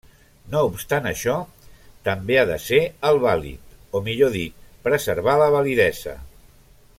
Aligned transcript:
No 0.53 0.61
obstant 0.67 1.09
això, 1.09 1.35
també 2.07 2.39
ha 2.41 2.45
de 2.51 2.57
ser 2.63 2.79
el 3.11 3.21
vàlid, 3.27 3.77
o 3.99 4.01
millor 4.09 4.33
dit, 4.37 4.67
preservar 4.89 5.37
la 5.43 5.51
validesa. 5.59 6.17